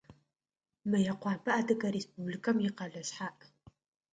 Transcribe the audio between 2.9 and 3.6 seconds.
шъхьаӏ.